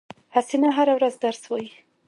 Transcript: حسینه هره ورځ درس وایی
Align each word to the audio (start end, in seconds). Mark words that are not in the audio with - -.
حسینه 0.35 0.69
هره 0.77 0.93
ورځ 0.97 1.13
درس 1.23 1.41
وایی 1.49 1.69